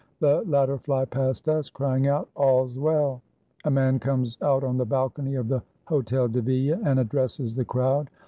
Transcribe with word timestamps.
The 0.19 0.41
lat 0.47 0.65
ter 0.67 0.79
fly 0.79 1.05
past 1.05 1.47
us 1.47 1.69
crying 1.69 2.07
out, 2.07 2.27
"All's 2.35 2.75
well!" 2.79 3.21
A 3.65 3.69
man 3.69 3.99
comes 3.99 4.35
out 4.41 4.63
on 4.63 4.75
the 4.77 4.83
balcony 4.83 5.35
of 5.35 5.47
the 5.47 5.61
Hotel 5.85 6.27
de 6.27 6.41
Ville 6.41 6.81
and 6.83 6.97
addresses 6.99 7.53
the 7.53 7.65
crowd. 7.65 8.09